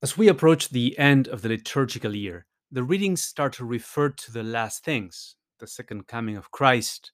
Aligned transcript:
As 0.00 0.16
we 0.16 0.28
approach 0.28 0.68
the 0.68 0.96
end 0.96 1.26
of 1.26 1.42
the 1.42 1.48
liturgical 1.48 2.14
year, 2.14 2.46
the 2.70 2.84
readings 2.84 3.20
start 3.20 3.54
to 3.54 3.64
refer 3.64 4.10
to 4.10 4.32
the 4.32 4.44
last 4.44 4.84
things 4.84 5.34
the 5.58 5.66
second 5.66 6.06
coming 6.06 6.36
of 6.36 6.52
Christ, 6.52 7.10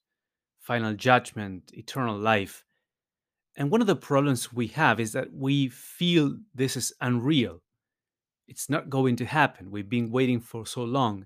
final 0.60 0.92
judgment, 0.92 1.70
eternal 1.72 2.18
life. 2.18 2.62
And 3.56 3.70
one 3.70 3.80
of 3.80 3.86
the 3.86 3.96
problems 3.96 4.52
we 4.52 4.66
have 4.66 5.00
is 5.00 5.12
that 5.12 5.32
we 5.32 5.68
feel 5.70 6.36
this 6.54 6.76
is 6.76 6.92
unreal. 7.00 7.62
It's 8.48 8.68
not 8.68 8.90
going 8.90 9.16
to 9.16 9.24
happen. 9.24 9.70
We've 9.70 9.88
been 9.88 10.10
waiting 10.10 10.40
for 10.40 10.66
so 10.66 10.84
long 10.84 11.24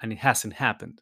and 0.00 0.12
it 0.12 0.18
hasn't 0.18 0.52
happened. 0.52 1.00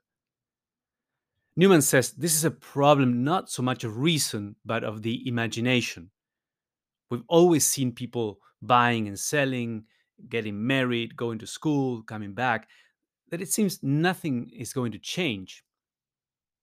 Newman 1.57 1.83
says 1.83 2.13
this 2.13 2.35
is 2.35 2.45
a 2.47 2.51
problem 2.51 3.23
not 3.23 3.51
so 3.51 3.63
much 3.63 3.85
of 3.85 3.99
reason, 3.99 4.57
but 4.65 4.83
of 4.83 5.03
the 5.03 5.29
imagination. 5.29 6.11
We've 7.11 7.25
always 7.29 7.67
seen 7.67 7.93
people 7.93 8.39
buying 8.63 9.09
and 9.09 9.19
selling, 9.19 9.85
getting 10.29 10.67
married, 10.67 11.17
going 11.17 11.39
to 11.39 11.47
school, 11.47 12.03
coming 12.03 12.35
back, 12.35 12.69
that 13.31 13.41
it 13.41 13.51
seems 13.51 13.83
nothing 13.83 14.51
is 14.57 14.73
going 14.73 14.93
to 14.93 14.99
change. 14.99 15.65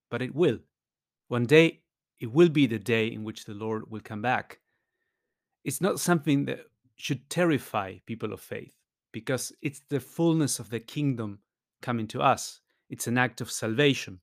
But 0.09 0.21
it 0.21 0.33
will. 0.33 0.59
One 1.27 1.45
day, 1.45 1.81
it 2.19 2.31
will 2.31 2.49
be 2.49 2.65
the 2.65 2.79
day 2.79 3.07
in 3.07 3.23
which 3.23 3.45
the 3.45 3.53
Lord 3.53 3.89
will 3.91 3.99
come 3.99 4.21
back. 4.21 4.59
It's 5.63 5.81
not 5.81 5.99
something 5.99 6.45
that 6.45 6.61
should 6.95 7.29
terrify 7.29 7.97
people 8.05 8.33
of 8.33 8.39
faith 8.39 8.73
because 9.11 9.51
it's 9.61 9.81
the 9.89 9.99
fullness 9.99 10.59
of 10.59 10.69
the 10.69 10.79
kingdom 10.79 11.39
coming 11.81 12.07
to 12.07 12.21
us. 12.21 12.61
It's 12.89 13.07
an 13.07 13.17
act 13.17 13.41
of 13.41 13.51
salvation. 13.51 14.19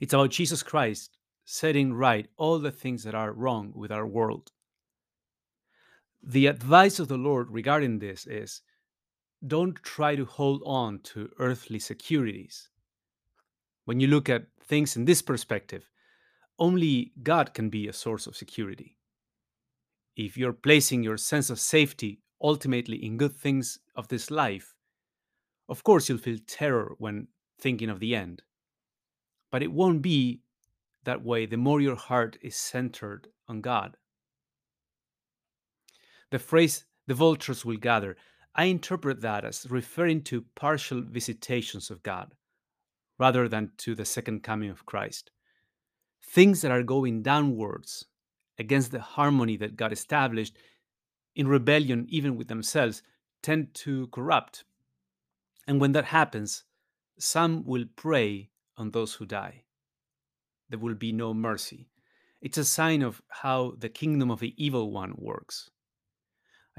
It's 0.00 0.14
about 0.14 0.30
Jesus 0.30 0.62
Christ 0.62 1.16
setting 1.44 1.92
right 1.92 2.28
all 2.36 2.58
the 2.58 2.70
things 2.70 3.02
that 3.04 3.14
are 3.14 3.32
wrong 3.32 3.72
with 3.74 3.90
our 3.90 4.06
world. 4.06 4.52
The 6.22 6.46
advice 6.46 6.98
of 6.98 7.08
the 7.08 7.16
Lord 7.16 7.50
regarding 7.50 7.98
this 7.98 8.26
is 8.26 8.62
don't 9.46 9.76
try 9.82 10.16
to 10.16 10.26
hold 10.26 10.62
on 10.66 11.00
to 11.00 11.30
earthly 11.38 11.78
securities. 11.78 12.68
When 13.86 14.00
you 14.00 14.06
look 14.06 14.28
at 14.28 14.46
things 14.62 14.96
in 14.96 15.06
this 15.06 15.22
perspective, 15.22 15.88
only 16.58 17.12
God 17.22 17.54
can 17.54 17.70
be 17.70 17.88
a 17.88 17.92
source 17.92 18.26
of 18.26 18.36
security. 18.36 18.98
If 20.14 20.36
you're 20.36 20.52
placing 20.52 21.02
your 21.02 21.16
sense 21.16 21.48
of 21.48 21.58
safety 21.58 22.20
ultimately 22.42 23.02
in 23.02 23.16
good 23.16 23.34
things 23.34 23.78
of 23.96 24.08
this 24.08 24.30
life, 24.30 24.74
of 25.68 25.82
course 25.84 26.08
you'll 26.08 26.18
feel 26.18 26.38
terror 26.46 26.94
when 26.98 27.28
thinking 27.58 27.88
of 27.88 28.00
the 28.00 28.14
end. 28.14 28.42
But 29.50 29.62
it 29.62 29.72
won't 29.72 30.02
be 30.02 30.42
that 31.04 31.24
way 31.24 31.46
the 31.46 31.56
more 31.56 31.80
your 31.80 31.96
heart 31.96 32.36
is 32.42 32.56
centered 32.56 33.28
on 33.48 33.62
God. 33.62 33.96
The 36.30 36.38
phrase, 36.38 36.84
the 37.06 37.14
vultures 37.14 37.64
will 37.64 37.76
gather, 37.76 38.16
I 38.54 38.64
interpret 38.64 39.20
that 39.20 39.44
as 39.44 39.66
referring 39.70 40.22
to 40.24 40.44
partial 40.54 41.02
visitations 41.02 41.90
of 41.90 42.02
God 42.02 42.34
rather 43.18 43.48
than 43.48 43.72
to 43.76 43.94
the 43.94 44.04
second 44.04 44.42
coming 44.42 44.70
of 44.70 44.86
Christ. 44.86 45.30
Things 46.22 46.62
that 46.62 46.70
are 46.70 46.82
going 46.82 47.22
downwards 47.22 48.06
against 48.58 48.92
the 48.92 49.00
harmony 49.00 49.56
that 49.58 49.76
God 49.76 49.92
established 49.92 50.56
in 51.34 51.46
rebellion, 51.46 52.06
even 52.08 52.36
with 52.36 52.48
themselves, 52.48 53.02
tend 53.42 53.74
to 53.74 54.06
corrupt. 54.08 54.64
And 55.66 55.80
when 55.80 55.92
that 55.92 56.06
happens, 56.06 56.64
some 57.18 57.64
will 57.64 57.84
prey 57.94 58.50
on 58.76 58.90
those 58.90 59.14
who 59.14 59.26
die. 59.26 59.64
There 60.68 60.78
will 60.78 60.94
be 60.94 61.12
no 61.12 61.34
mercy. 61.34 61.88
It's 62.40 62.58
a 62.58 62.64
sign 62.64 63.02
of 63.02 63.20
how 63.28 63.74
the 63.78 63.88
kingdom 63.88 64.30
of 64.30 64.40
the 64.40 64.54
evil 64.56 64.90
one 64.90 65.14
works. 65.16 65.70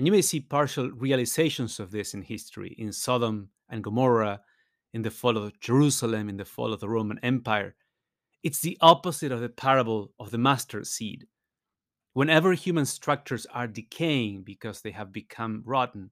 And 0.01 0.07
you 0.07 0.11
may 0.13 0.23
see 0.23 0.39
partial 0.39 0.89
realizations 0.89 1.79
of 1.79 1.91
this 1.91 2.15
in 2.15 2.23
history, 2.23 2.73
in 2.79 2.91
Sodom 2.91 3.49
and 3.69 3.83
Gomorrah, 3.83 4.41
in 4.93 5.03
the 5.03 5.11
fall 5.11 5.37
of 5.37 5.59
Jerusalem, 5.59 6.27
in 6.27 6.37
the 6.37 6.43
fall 6.43 6.73
of 6.73 6.79
the 6.79 6.89
Roman 6.89 7.19
Empire. 7.19 7.75
It's 8.41 8.61
the 8.61 8.79
opposite 8.81 9.31
of 9.31 9.41
the 9.41 9.49
parable 9.49 10.11
of 10.19 10.31
the 10.31 10.39
mustard 10.39 10.87
seed. 10.87 11.27
Whenever 12.13 12.53
human 12.53 12.87
structures 12.87 13.45
are 13.53 13.67
decaying 13.67 14.41
because 14.41 14.81
they 14.81 14.89
have 14.89 15.13
become 15.13 15.61
rotten, 15.67 16.09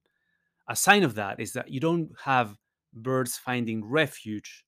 a 0.68 0.76
sign 0.76 1.02
of 1.02 1.16
that 1.16 1.40
is 1.40 1.52
that 1.54 1.68
you 1.70 1.80
don't 1.80 2.12
have 2.22 2.56
birds 2.92 3.38
finding 3.38 3.84
refuge, 3.84 4.64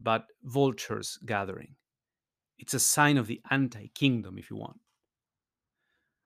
but 0.00 0.24
vultures 0.42 1.18
gathering. 1.26 1.74
It's 2.58 2.72
a 2.72 2.80
sign 2.80 3.18
of 3.18 3.26
the 3.26 3.42
anti 3.50 3.88
kingdom, 3.88 4.38
if 4.38 4.48
you 4.48 4.56
want. 4.56 4.80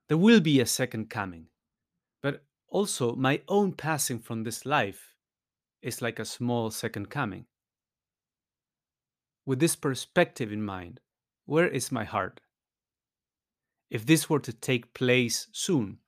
There 0.07 0.17
will 0.17 0.39
be 0.39 0.61
a 0.61 0.67
second 0.67 1.11
coming, 1.11 1.49
also, 2.69 3.15
my 3.15 3.41
own 3.49 3.73
passing 3.73 4.19
from 4.19 4.45
this 4.45 4.67
life 4.67 5.15
is 5.81 6.03
like 6.03 6.19
a 6.19 6.25
small 6.25 6.71
second 6.71 7.09
coming. 7.09 7.47
With 9.47 9.59
this 9.59 9.77
perspective 9.77 10.53
in 10.53 10.63
mind, 10.63 11.01
where 11.47 11.69
is 11.69 11.91
my 11.91 12.05
heart? 12.05 12.41
If 13.89 14.05
this 14.05 14.29
were 14.29 14.41
to 14.41 14.53
take 14.53 14.93
place 14.93 15.49
soon, 15.53 15.99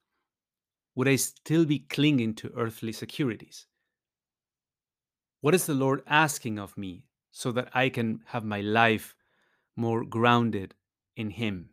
would 0.94 1.08
I 1.08 1.16
still 1.16 1.64
be 1.64 1.78
clinging 1.78 2.34
to 2.34 2.52
earthly 2.54 2.92
securities? 2.92 3.66
What 5.40 5.54
is 5.54 5.64
the 5.64 5.72
Lord 5.72 6.02
asking 6.06 6.58
of 6.58 6.76
me 6.76 7.06
so 7.30 7.52
that 7.52 7.70
I 7.72 7.88
can 7.88 8.20
have 8.26 8.44
my 8.44 8.60
life 8.60 9.14
more 9.76 10.04
grounded 10.04 10.74
in 11.16 11.30
Him? 11.30 11.69